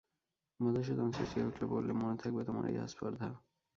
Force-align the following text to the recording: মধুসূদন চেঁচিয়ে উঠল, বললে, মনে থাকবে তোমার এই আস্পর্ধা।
মধুসূদন 0.59 1.09
চেঁচিয়ে 1.11 1.47
উঠল, 1.47 1.61
বললে, 1.65 1.91
মনে 1.93 2.15
থাকবে 2.17 2.41
তোমার 2.43 2.65
এই 2.69 2.77
আস্পর্ধা। 2.77 3.27